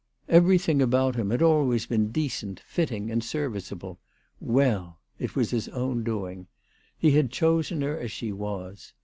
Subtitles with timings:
[0.27, 3.99] Everything about him had always been decent, fitting, and serviceable!
[4.39, 4.97] Well!
[5.19, 6.47] It was his own doing.
[6.97, 8.37] He had chosen her as she was.
[8.39, 8.97] THE TELEGRAPH GIRL.